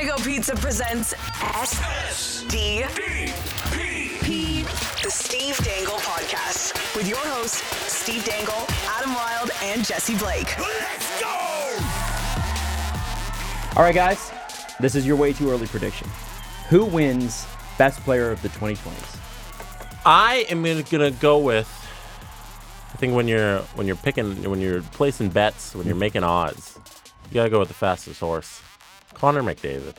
Panago 0.00 0.24
Pizza 0.24 0.56
presents 0.56 1.12
SDP, 1.12 2.86
the 5.02 5.10
Steve 5.10 5.58
Dangle 5.58 5.98
Podcast, 5.98 6.96
with 6.96 7.06
your 7.06 7.18
hosts, 7.18 7.60
Steve 7.92 8.24
Dangle, 8.24 8.64
Adam 8.86 9.12
Wylde, 9.12 9.50
and 9.62 9.84
Jesse 9.84 10.16
Blake. 10.16 10.58
Let's 10.58 11.20
go! 11.20 11.28
All 13.76 13.82
right, 13.82 13.94
guys, 13.94 14.32
this 14.80 14.94
is 14.94 15.06
your 15.06 15.16
way 15.16 15.34
too 15.34 15.50
early 15.50 15.66
prediction. 15.66 16.08
Who 16.70 16.86
wins 16.86 17.46
Best 17.76 18.00
Player 18.00 18.30
of 18.30 18.40
the 18.40 18.48
2020s? 18.48 19.18
I 20.06 20.46
am 20.48 20.62
gonna, 20.62 20.82
gonna 20.82 21.10
go 21.10 21.38
with. 21.40 21.68
I 22.94 22.96
think 22.96 23.14
when 23.14 23.28
you're 23.28 23.58
when 23.74 23.86
you're 23.86 23.96
picking 23.96 24.48
when 24.48 24.62
you're 24.62 24.80
placing 24.80 25.28
bets 25.28 25.74
when 25.74 25.86
you're 25.86 25.94
making 25.94 26.24
odds, 26.24 26.78
you 27.28 27.34
gotta 27.34 27.50
go 27.50 27.58
with 27.58 27.68
the 27.68 27.74
fastest 27.74 28.20
horse, 28.20 28.62
Connor 29.14 29.42
McDavid. 29.42 29.94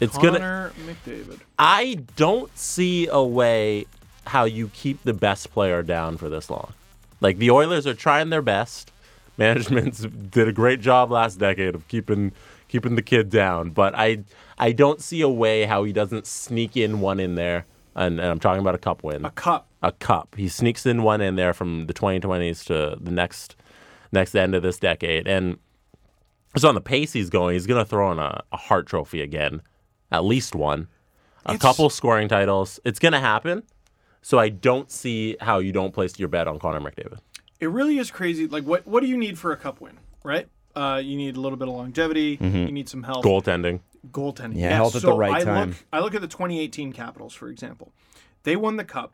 It's 0.00 0.16
gonna. 0.18 0.38
Connor 0.38 0.72
McDavid. 0.86 1.40
I 1.58 1.98
don't 2.16 2.56
see 2.56 3.06
a 3.06 3.22
way 3.22 3.86
how 4.26 4.44
you 4.44 4.68
keep 4.68 5.02
the 5.04 5.12
best 5.12 5.52
player 5.52 5.82
down 5.82 6.16
for 6.16 6.28
this 6.28 6.50
long. 6.50 6.72
Like 7.20 7.38
the 7.38 7.50
Oilers 7.50 7.86
are 7.86 7.94
trying 7.94 8.30
their 8.30 8.42
best. 8.42 8.90
Management's 9.36 10.00
did 10.00 10.46
a 10.46 10.52
great 10.52 10.80
job 10.80 11.10
last 11.10 11.38
decade 11.38 11.74
of 11.74 11.86
keeping 11.88 12.32
keeping 12.68 12.94
the 12.94 13.02
kid 13.02 13.30
down, 13.30 13.70
but 13.70 13.94
I 13.96 14.24
I 14.58 14.72
don't 14.72 15.00
see 15.00 15.20
a 15.22 15.28
way 15.28 15.64
how 15.64 15.84
he 15.84 15.92
doesn't 15.92 16.26
sneak 16.26 16.76
in 16.76 17.00
one 17.00 17.18
in 17.20 17.34
there. 17.34 17.66
And, 17.96 18.18
and 18.18 18.28
I'm 18.28 18.40
talking 18.40 18.60
about 18.60 18.74
a 18.74 18.78
cup 18.78 19.04
win. 19.04 19.24
A 19.24 19.30
cup. 19.30 19.68
a 19.82 19.92
cup. 19.92 20.34
He 20.36 20.48
sneaks 20.48 20.84
in 20.84 21.04
one 21.04 21.20
in 21.20 21.36
there 21.36 21.52
from 21.52 21.86
the 21.86 21.94
2020s 21.94 22.64
to 22.66 22.98
the 23.00 23.10
next 23.10 23.56
next 24.12 24.34
end 24.34 24.54
of 24.54 24.62
this 24.62 24.78
decade, 24.78 25.26
and 25.26 25.58
just 26.54 26.64
on 26.64 26.74
the 26.74 26.80
pace 26.80 27.12
he's 27.12 27.30
going, 27.30 27.54
he's 27.54 27.66
going 27.66 27.82
to 27.82 27.88
throw 27.88 28.10
in 28.12 28.18
a, 28.18 28.42
a 28.52 28.56
Hart 28.56 28.86
Trophy 28.86 29.20
again, 29.20 29.62
at 30.10 30.24
least 30.24 30.54
one, 30.54 30.88
a 31.46 31.50
It's- 31.54 31.60
couple 31.62 31.90
scoring 31.90 32.28
titles. 32.28 32.80
It's 32.84 32.98
going 32.98 33.12
to 33.12 33.20
happen. 33.20 33.62
So 34.22 34.38
I 34.38 34.48
don't 34.48 34.90
see 34.90 35.36
how 35.40 35.58
you 35.58 35.70
don't 35.72 35.92
place 35.92 36.18
your 36.18 36.28
bet 36.28 36.48
on 36.48 36.58
Connor 36.58 36.80
McDavid. 36.80 37.18
It 37.60 37.68
really 37.68 37.98
is 37.98 38.10
crazy. 38.10 38.46
Like, 38.46 38.64
what 38.64 38.86
what 38.86 39.00
do 39.00 39.06
you 39.06 39.18
need 39.18 39.38
for 39.38 39.52
a 39.52 39.56
cup 39.56 39.80
win, 39.82 39.98
right? 40.22 40.48
Uh, 40.74 41.00
you 41.04 41.16
need 41.16 41.36
a 41.36 41.40
little 41.40 41.58
bit 41.58 41.68
of 41.68 41.74
longevity. 41.74 42.38
You 42.40 42.72
need 42.72 42.88
some 42.88 43.02
health. 43.02 43.22
Goaltending. 43.24 43.80
Goaltending. 44.10 44.56
Yeah, 44.56 44.74
health 44.74 44.96
at 44.96 45.02
the 45.02 45.08
so 45.08 45.16
right 45.16 45.34
I 45.34 45.44
time. 45.44 45.68
Look, 45.68 45.76
I 45.92 46.00
look 46.00 46.14
at 46.14 46.20
the 46.22 46.26
2018 46.26 46.92
Capitals, 46.94 47.32
for 47.34 47.48
example. 47.48 47.92
They 48.44 48.56
won 48.56 48.76
the 48.76 48.84
cup 48.84 49.12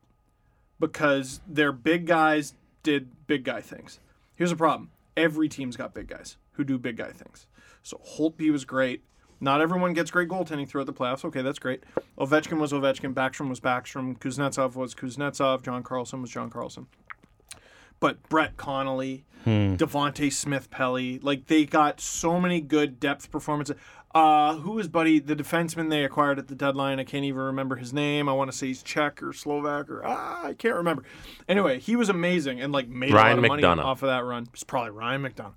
because 0.78 1.40
their 1.46 1.72
big 1.72 2.06
guys 2.06 2.54
did 2.82 3.26
big 3.26 3.44
guy 3.44 3.60
things. 3.60 3.98
Here's 4.34 4.52
a 4.52 4.56
problem: 4.56 4.90
every 5.16 5.48
team's 5.48 5.76
got 5.76 5.92
big 5.94 6.08
guys 6.08 6.36
who 6.60 6.64
do 6.64 6.78
big 6.78 6.98
guy 6.98 7.10
things. 7.10 7.46
So 7.82 7.98
Holtby 7.98 8.50
was 8.50 8.66
great. 8.66 9.02
Not 9.40 9.62
everyone 9.62 9.94
gets 9.94 10.10
great 10.10 10.28
goaltending 10.28 10.68
throughout 10.68 10.86
the 10.86 10.92
playoffs. 10.92 11.24
Okay, 11.24 11.40
that's 11.40 11.58
great. 11.58 11.82
Ovechkin 12.18 12.58
was 12.58 12.72
Ovechkin. 12.72 13.14
Backstrom 13.14 13.48
was 13.48 13.60
Backstrom. 13.60 14.18
Kuznetsov 14.18 14.74
was 14.76 14.94
Kuznetsov. 14.94 15.62
John 15.62 15.82
Carlson 15.82 16.20
was 16.20 16.30
John 16.30 16.50
Carlson. 16.50 16.86
But 17.98 18.28
Brett 18.28 18.58
Connolly, 18.58 19.24
hmm. 19.44 19.76
Devante 19.76 20.30
Smith 20.30 20.70
Pelly, 20.70 21.18
like 21.20 21.46
they 21.46 21.64
got 21.64 22.00
so 22.00 22.38
many 22.38 22.60
good 22.60 23.00
depth 23.00 23.30
performances. 23.30 23.76
Uh, 24.12 24.56
who 24.56 24.72
was 24.72 24.88
Buddy, 24.88 25.20
the 25.20 25.36
defenseman 25.36 25.88
they 25.88 26.04
acquired 26.04 26.38
at 26.38 26.48
the 26.48 26.56
deadline? 26.56 26.98
I 26.98 27.04
can't 27.04 27.24
even 27.24 27.40
remember 27.40 27.76
his 27.76 27.92
name. 27.92 28.28
I 28.28 28.32
want 28.32 28.50
to 28.50 28.56
say 28.56 28.68
he's 28.68 28.82
Czech 28.82 29.22
or 29.22 29.32
Slovak 29.32 29.88
or 29.88 30.04
ah, 30.04 30.46
I 30.46 30.54
can't 30.54 30.74
remember. 30.74 31.04
Anyway, 31.48 31.78
he 31.78 31.94
was 31.94 32.08
amazing 32.08 32.60
and 32.60 32.72
like 32.72 32.88
made 32.88 33.12
Ryan 33.12 33.38
a 33.38 33.40
lot 33.42 33.44
of 33.44 33.62
money 33.62 33.82
off 33.82 34.02
of 34.02 34.08
that 34.08 34.24
run. 34.24 34.48
It's 34.52 34.64
probably 34.64 34.90
Ryan 34.90 35.22
McDonough, 35.22 35.52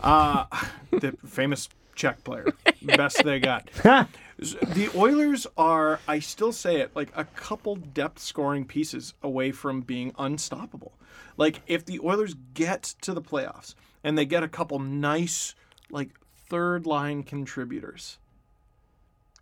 uh, 0.00 0.46
the 0.90 1.16
famous 1.26 1.68
Czech 1.94 2.24
player, 2.24 2.46
best 2.82 3.22
they 3.24 3.38
got. 3.38 3.70
The 4.38 4.90
Oilers 4.96 5.46
are, 5.56 6.00
I 6.08 6.18
still 6.18 6.50
say 6.50 6.80
it, 6.80 6.90
like 6.96 7.12
a 7.14 7.24
couple 7.24 7.76
depth 7.76 8.18
scoring 8.18 8.64
pieces 8.64 9.14
away 9.22 9.52
from 9.52 9.82
being 9.82 10.12
unstoppable. 10.18 10.90
Like 11.36 11.60
if 11.68 11.84
the 11.84 12.00
Oilers 12.00 12.34
get 12.54 12.82
to 13.02 13.14
the 13.14 13.22
playoffs 13.22 13.76
and 14.02 14.18
they 14.18 14.24
get 14.24 14.42
a 14.42 14.48
couple 14.48 14.80
nice, 14.80 15.54
like 15.90 16.08
third 16.52 16.84
line 16.86 17.22
contributors, 17.22 18.18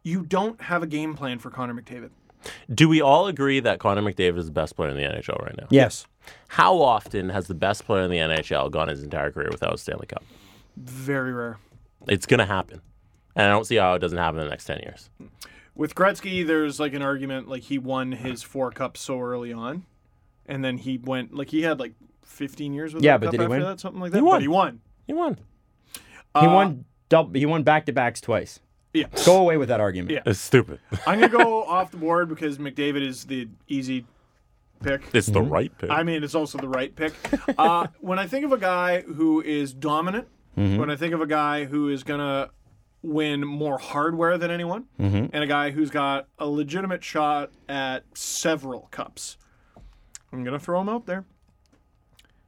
you 0.05 0.23
don't 0.23 0.61
have 0.63 0.81
a 0.81 0.87
game 0.87 1.15
plan 1.15 1.41
for 1.41 1.51
Connor 1.51 1.75
McDavid. 1.75 2.11
Do 2.73 2.89
we 2.89 3.03
all 3.03 3.27
agree 3.27 3.59
that 3.59 3.81
Connor 3.81 4.01
McDavid 4.01 4.39
is 4.39 4.47
the 4.47 4.53
best 4.53 4.77
player 4.77 4.91
in 4.91 4.97
the 4.97 5.03
NHL 5.03 5.43
right 5.45 5.57
now? 5.59 5.67
Yes. 5.71 6.07
How 6.47 6.81
often 6.81 7.31
has 7.31 7.49
the 7.49 7.55
best 7.55 7.85
player 7.85 8.05
in 8.05 8.11
the 8.13 8.19
NHL 8.19 8.71
gone 8.71 8.87
his 8.87 9.03
entire 9.03 9.33
career 9.33 9.49
without 9.51 9.75
a 9.75 9.79
Stanley 9.79 10.07
Cup? 10.07 10.23
Very 10.77 11.33
rare. 11.33 11.59
It's 12.07 12.27
going 12.27 12.39
to 12.39 12.47
happen. 12.47 12.81
And 13.35 13.45
I 13.45 13.51
don't 13.51 13.67
see 13.67 13.75
how 13.77 13.95
it 13.95 13.99
doesn't 13.99 14.17
happen 14.17 14.39
in 14.39 14.45
the 14.47 14.51
next 14.51 14.67
10 14.67 14.79
years. 14.85 15.11
With 15.75 15.97
Gretzky, 15.97 16.47
there's 16.47 16.79
like 16.79 16.95
an 16.95 17.03
argument 17.03 17.49
like 17.49 17.65
he 17.65 17.77
won 17.77 18.13
his 18.13 18.45
four 18.45 18.71
cups 18.71 19.01
so 19.01 19.21
early 19.21 19.53
on, 19.53 19.85
and 20.47 20.65
then 20.65 20.79
he 20.79 20.97
went 20.97 21.35
like 21.35 21.49
he 21.49 21.63
had 21.63 21.81
like 21.81 21.95
15 22.25 22.73
years 22.73 22.95
with 22.95 23.03
Yeah, 23.03 23.17
a 23.17 23.19
but 23.19 23.27
cup 23.27 23.33
did 23.33 23.41
he 23.41 23.45
after 23.47 23.51
win? 23.51 23.63
that, 23.63 23.81
something 23.81 24.01
like 24.01 24.13
that. 24.13 24.19
He 24.19 24.23
won. 24.23 24.37
But 24.37 24.43
he 24.43 24.49
won. 24.49 24.81
He 25.09 25.13
won. 25.13 25.39
He 26.39 26.47
uh, 26.47 26.55
won 26.55 26.85
double, 27.11 27.39
he 27.39 27.45
won 27.45 27.63
back 27.63 27.85
to 27.87 27.93
backs 27.93 28.23
twice. 28.23 28.61
Yeah. 28.95 29.05
Go 29.27 29.37
away 29.39 29.59
with 29.59 29.69
that 29.69 29.81
argument. 29.81 30.13
Yeah. 30.13 30.23
It's 30.25 30.41
stupid. 30.41 30.81
I'm 31.07 31.21
gonna 31.21 31.29
go 31.29 31.65
off 31.67 31.91
the 31.91 31.99
board 31.99 32.29
because 32.29 32.59
McDavid 32.59 33.07
is 33.07 33.25
the 33.25 33.49
easy 33.69 34.07
pick. 34.83 35.03
It's 35.13 35.27
the 35.27 35.41
mm-hmm. 35.41 35.53
right 35.53 35.79
pick. 35.79 35.91
I 35.91 36.03
mean, 36.03 36.25
it's 36.25 36.35
also 36.35 36.59
the 36.59 36.69
right 36.69 36.95
pick. 36.95 37.13
Uh, 37.59 37.87
when 38.01 38.19
I 38.19 38.27
think 38.27 38.45
of 38.45 38.53
a 38.53 38.59
guy 38.59 39.03
who 39.03 39.43
is 39.43 39.73
dominant, 39.73 40.27
mm-hmm. 40.57 40.79
when 40.79 40.91
I 40.91 40.97
think 40.97 41.15
of 41.15 41.21
a 41.21 41.27
guy 41.27 41.65
who 41.65 41.89
is 41.89 42.03
gonna 42.03 42.51
win 43.03 43.47
more 43.47 43.79
hardware 43.79 44.39
than 44.39 44.51
anyone, 44.51 44.87
mm-hmm. 44.99 45.27
and 45.33 45.45
a 45.45 45.47
guy 45.47 45.71
who's 45.71 45.91
got 45.91 46.27
a 46.39 46.47
legitimate 46.47 47.05
shot 47.05 47.51
at 47.69 48.05
several 48.15 48.89
cups, 48.91 49.37
I'm 50.33 50.43
gonna 50.43 50.59
throw 50.59 50.81
him 50.81 50.89
out 50.89 51.07
there. 51.07 51.25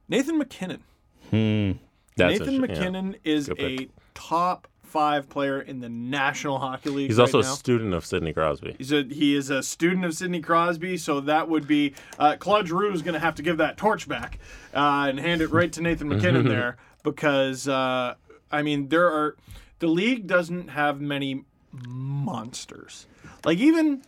Nathan 0.09 0.37
MacKinnon. 0.37 0.83
Hmm. 1.29 1.71
That's 2.17 2.39
Nathan 2.39 2.49
a- 2.49 2.51
yeah. 2.51 2.59
MacKinnon 2.59 3.15
is 3.23 3.47
Good 3.47 3.59
a 3.59 3.77
pick. 3.77 3.89
Top 4.13 4.67
five 4.93 5.27
player 5.27 5.59
in 5.59 5.79
the 5.79 5.89
National 5.89 6.59
Hockey 6.59 6.91
League. 6.91 7.09
He's 7.09 7.17
right 7.17 7.23
also 7.23 7.41
now. 7.41 7.51
a 7.51 7.55
student 7.55 7.93
of 7.95 8.05
Sidney 8.05 8.31
Crosby. 8.31 8.75
He's 8.77 8.91
a 8.91 9.03
he 9.03 9.35
is 9.35 9.49
a 9.49 9.63
student 9.63 10.05
of 10.05 10.13
Sidney 10.13 10.39
Crosby, 10.39 10.97
so 10.97 11.19
that 11.21 11.49
would 11.49 11.67
be 11.67 11.95
uh, 12.19 12.35
Claude 12.37 12.67
Giroux 12.67 12.93
is 12.93 13.01
going 13.01 13.15
to 13.15 13.19
have 13.19 13.33
to 13.35 13.41
give 13.41 13.57
that 13.57 13.75
torch 13.75 14.07
back 14.07 14.37
uh, 14.75 15.07
and 15.09 15.19
hand 15.19 15.41
it 15.41 15.47
right 15.47 15.71
to 15.73 15.81
Nathan 15.81 16.07
MacKinnon 16.09 16.47
there 16.47 16.77
because 17.01 17.67
uh, 17.67 18.13
I 18.51 18.61
mean 18.61 18.89
there 18.89 19.07
are 19.07 19.35
the 19.79 19.87
league 19.87 20.27
doesn't 20.27 20.69
have 20.69 21.01
many 21.01 21.43
monsters 21.71 23.07
like 23.43 23.57
even 23.57 24.03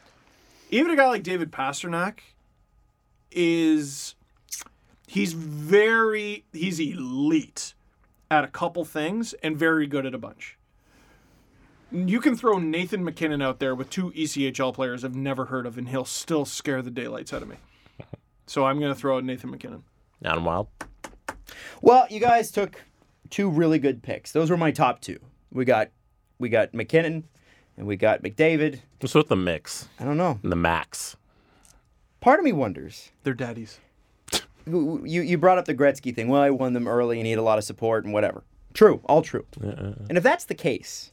even 0.69 0.91
a 0.91 0.95
guy 0.95 1.07
like 1.07 1.23
David 1.23 1.51
Pastrnak 1.51 2.19
is 3.31 4.13
he's 5.07 5.33
very 5.33 6.45
he's 6.53 6.79
elite 6.79 7.73
at 8.31 8.44
a 8.44 8.47
couple 8.47 8.86
things 8.86 9.34
and 9.44 9.58
very 9.58 9.88
good 9.88 10.06
at 10.06 10.13
a 10.13 10.18
bunch. 10.18 10.58
You 11.91 12.19
can 12.19 12.36
throw 12.36 12.58
Nathan 12.58 13.03
MacKinnon 13.03 13.41
out 13.41 13.59
there 13.59 13.75
with 13.75 13.90
two 13.90 14.12
ECHL 14.12 14.74
players 14.74 15.06
I've 15.06 15.16
never 15.16 15.46
heard 15.46 15.66
of, 15.66 15.78
and 15.78 15.88
he'll 15.90 16.03
still 16.06 16.44
scare 16.44 16.81
the 16.81 16.91
daylights 16.91 17.34
out 17.34 17.41
of 17.41 17.47
me. 17.47 17.58
So 18.47 18.63
I'm 18.66 18.80
going 18.80 18.94
to 18.94 19.00
throw 19.00 19.18
out 19.18 19.24
Nathan 19.24 19.50
MacKinnon. 19.50 19.84
Adam 20.24 20.46
Wylde. 20.46 20.68
Well, 21.81 22.06
you 22.12 22.19
guys 22.19 22.52
took 22.52 22.84
two 23.31 23.50
really 23.50 23.80
good 23.80 24.03
picks. 24.03 24.31
Those 24.31 24.52
were 24.52 24.57
my 24.57 24.69
top 24.69 25.02
two. 25.02 25.18
We 25.52 25.66
got 25.66 25.90
we 26.38 26.50
got 26.50 26.72
MacKinnon 26.72 27.24
and 27.75 27.88
we 27.88 27.96
got 27.96 28.22
McDavid. 28.22 28.81
What's 29.00 29.16
with 29.16 29.30
the 29.30 29.36
mix 29.36 29.88
I 30.00 30.06
don't 30.06 30.18
know. 30.18 30.40
and 30.44 30.52
the 30.52 30.56
max? 30.56 31.18
Part 32.19 32.38
of 32.40 32.46
me 32.46 32.52
wonders. 32.52 33.12
They're 33.24 33.34
daddies. 33.34 33.80
You 34.65 35.03
you 35.03 35.37
brought 35.37 35.57
up 35.57 35.65
the 35.65 35.75
Gretzky 35.75 36.15
thing. 36.15 36.27
Well, 36.27 36.41
I 36.41 36.49
won 36.49 36.73
them 36.73 36.87
early 36.87 37.17
and 37.17 37.25
he 37.25 37.31
had 37.31 37.39
a 37.39 37.43
lot 37.43 37.57
of 37.57 37.63
support 37.63 38.03
and 38.03 38.13
whatever. 38.13 38.43
True, 38.73 39.01
all 39.05 39.21
true. 39.21 39.45
And 39.61 40.17
if 40.17 40.23
that's 40.23 40.45
the 40.45 40.55
case, 40.55 41.11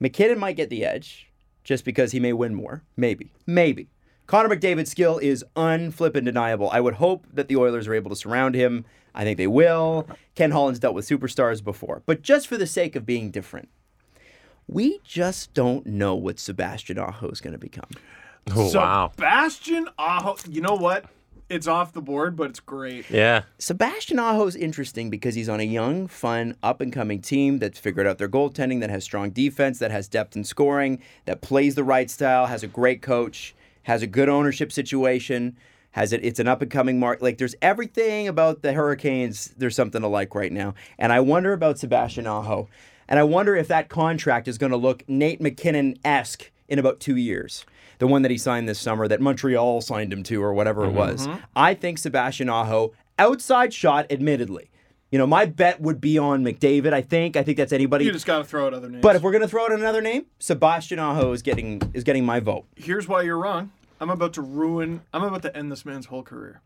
MacKinnon 0.00 0.38
might 0.38 0.56
get 0.56 0.68
the 0.68 0.84
edge 0.84 1.28
just 1.64 1.84
because 1.84 2.12
he 2.12 2.20
may 2.20 2.32
win 2.32 2.54
more. 2.54 2.82
Maybe. 2.96 3.32
Maybe. 3.46 3.88
Connor 4.26 4.54
McDavid's 4.54 4.90
skill 4.90 5.18
is 5.18 5.44
unflippin' 5.56 6.24
deniable. 6.24 6.70
I 6.70 6.80
would 6.80 6.94
hope 6.94 7.26
that 7.32 7.48
the 7.48 7.56
Oilers 7.56 7.86
are 7.88 7.94
able 7.94 8.10
to 8.10 8.16
surround 8.16 8.54
him. 8.54 8.84
I 9.14 9.24
think 9.24 9.36
they 9.36 9.46
will. 9.46 10.08
Ken 10.34 10.50
Holland's 10.50 10.78
dealt 10.78 10.94
with 10.94 11.08
superstars 11.08 11.62
before. 11.62 12.02
But 12.06 12.22
just 12.22 12.48
for 12.48 12.56
the 12.56 12.66
sake 12.66 12.96
of 12.96 13.04
being 13.04 13.30
different, 13.30 13.68
we 14.66 15.00
just 15.04 15.52
don't 15.54 15.86
know 15.86 16.14
what 16.14 16.38
Sebastian 16.38 16.98
Aho 16.98 17.28
is 17.28 17.40
going 17.40 17.52
to 17.52 17.58
become. 17.58 17.90
Oh, 18.54 18.72
wow. 18.74 19.10
Sebastian 19.14 19.88
Aho. 19.98 20.36
You 20.48 20.62
know 20.62 20.74
what? 20.76 21.04
It's 21.52 21.66
off 21.66 21.92
the 21.92 22.00
board, 22.00 22.34
but 22.34 22.48
it's 22.48 22.60
great. 22.60 23.10
Yeah. 23.10 23.42
Sebastian 23.58 24.18
Aho 24.18 24.46
is 24.46 24.56
interesting 24.56 25.10
because 25.10 25.34
he's 25.34 25.50
on 25.50 25.60
a 25.60 25.64
young, 25.64 26.06
fun, 26.06 26.56
up 26.62 26.80
and 26.80 26.90
coming 26.90 27.20
team 27.20 27.58
that's 27.58 27.78
figured 27.78 28.06
out 28.06 28.16
their 28.16 28.28
goaltending, 28.28 28.80
that 28.80 28.88
has 28.88 29.04
strong 29.04 29.28
defense, 29.28 29.78
that 29.78 29.90
has 29.90 30.08
depth 30.08 30.34
in 30.34 30.44
scoring, 30.44 31.02
that 31.26 31.42
plays 31.42 31.74
the 31.74 31.84
right 31.84 32.10
style, 32.10 32.46
has 32.46 32.62
a 32.62 32.66
great 32.66 33.02
coach, 33.02 33.54
has 33.82 34.00
a 34.00 34.06
good 34.06 34.30
ownership 34.30 34.72
situation, 34.72 35.54
has 35.90 36.14
it. 36.14 36.24
It's 36.24 36.40
an 36.40 36.48
up 36.48 36.62
and 36.62 36.70
coming 36.70 36.98
mark. 36.98 37.20
Like 37.20 37.36
there's 37.36 37.54
everything 37.60 38.28
about 38.28 38.62
the 38.62 38.72
Hurricanes. 38.72 39.52
There's 39.58 39.76
something 39.76 40.00
to 40.00 40.08
like 40.08 40.34
right 40.34 40.52
now, 40.52 40.74
and 40.98 41.12
I 41.12 41.20
wonder 41.20 41.52
about 41.52 41.78
Sebastian 41.78 42.26
Aho. 42.26 42.68
And 43.08 43.18
I 43.18 43.24
wonder 43.24 43.54
if 43.54 43.68
that 43.68 43.90
contract 43.90 44.48
is 44.48 44.56
going 44.56 44.70
to 44.70 44.78
look 44.78 45.06
Nate 45.06 45.40
MacKinnon 45.40 45.98
esque 46.02 46.50
in 46.72 46.78
about 46.78 46.98
two 47.00 47.16
years. 47.16 47.66
The 47.98 48.06
one 48.06 48.22
that 48.22 48.30
he 48.30 48.38
signed 48.38 48.66
this 48.68 48.80
summer 48.80 49.06
that 49.06 49.20
Montreal 49.20 49.82
signed 49.82 50.12
him 50.12 50.22
to, 50.24 50.42
or 50.42 50.54
whatever 50.54 50.84
it 50.84 50.88
mm-hmm. 50.88 50.96
was. 50.96 51.28
I 51.54 51.74
think 51.74 51.98
Sebastian 51.98 52.48
Aho, 52.48 52.94
outside 53.18 53.72
shot, 53.74 54.06
admittedly. 54.10 54.70
You 55.10 55.18
know, 55.18 55.26
my 55.26 55.44
bet 55.44 55.82
would 55.82 56.00
be 56.00 56.16
on 56.16 56.42
McDavid, 56.42 56.94
I 56.94 57.02
think. 57.02 57.36
I 57.36 57.42
think 57.42 57.58
that's 57.58 57.74
anybody. 57.74 58.06
You 58.06 58.12
just 58.12 58.24
got 58.24 58.38
to 58.38 58.44
throw 58.44 58.66
out 58.66 58.72
other 58.72 58.88
names. 58.88 59.02
But 59.02 59.14
if 59.14 59.22
we're 59.22 59.32
gonna 59.32 59.46
throw 59.46 59.64
out 59.66 59.72
another 59.72 60.00
name, 60.00 60.24
Sebastian 60.38 60.98
Aho 60.98 61.32
is 61.32 61.42
getting 61.42 61.82
is 61.92 62.02
getting 62.02 62.24
my 62.24 62.40
vote. 62.40 62.64
here's 62.76 63.06
why 63.06 63.20
you're 63.20 63.38
wrong. 63.38 63.70
I'm 64.00 64.08
about 64.08 64.32
to 64.32 64.42
ruin. 64.42 65.02
I'm 65.12 65.22
about 65.22 65.42
to 65.42 65.54
end 65.54 65.70
this 65.70 65.84
man's 65.84 66.06
whole 66.06 66.22
career. 66.22 66.62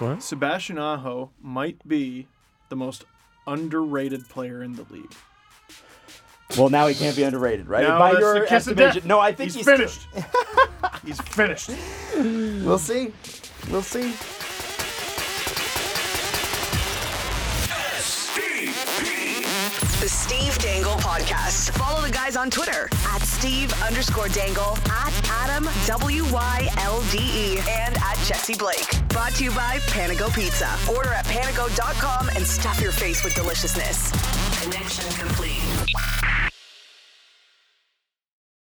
What? 0.00 0.22
Sebastian 0.24 0.78
Aho 0.78 1.30
might 1.40 1.86
be 1.86 2.26
the 2.68 2.76
most 2.76 3.04
underrated 3.46 4.28
player 4.28 4.60
in 4.62 4.72
the 4.72 4.84
league. 4.90 5.14
Well, 6.58 6.70
now 6.70 6.86
he 6.88 6.94
can't 6.94 7.16
be 7.16 7.22
underrated, 7.22 7.68
right? 7.68 7.84
Now 7.86 7.98
By 7.98 8.12
that's 8.12 8.20
your 8.20 8.40
the 8.40 8.46
kiss 8.46 8.66
of 8.66 8.76
death. 8.76 9.04
no, 9.04 9.20
I 9.20 9.32
think 9.32 9.52
he's, 9.52 9.56
he's, 9.56 9.64
finished. 9.64 10.06
he's 11.04 11.20
finished. 11.20 11.70
We'll 12.16 12.78
see. 12.78 13.12
We'll 13.70 13.82
see. 13.82 14.12
The 20.00 20.08
Steve 20.08 20.56
Dangle 20.58 20.92
Podcast. 20.94 21.70
Follow 21.70 22.00
the 22.06 22.12
guys 22.12 22.36
on 22.36 22.50
Twitter 22.50 22.88
at 23.08 23.20
Steve 23.22 23.72
underscore 23.82 24.28
Dangle, 24.28 24.78
at 24.88 25.12
Adam 25.28 25.68
W 25.86 26.24
Y 26.32 26.68
L 26.78 27.02
D 27.10 27.18
E, 27.18 27.58
and 27.68 27.96
at 27.96 28.16
Jesse 28.24 28.54
Blake. 28.54 28.88
Brought 29.08 29.32
to 29.34 29.44
you 29.44 29.50
by 29.50 29.78
Panago 29.88 30.32
Pizza. 30.32 30.68
Order 30.88 31.10
at 31.10 31.24
panago.com 31.26 32.28
and 32.30 32.46
stuff 32.46 32.80
your 32.80 32.92
face 32.92 33.24
with 33.24 33.34
deliciousness. 33.34 34.12
Connection 34.62 35.10
complete. 35.14 36.47